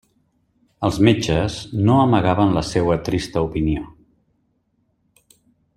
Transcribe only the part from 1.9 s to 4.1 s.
amagaven la seua trista opinió.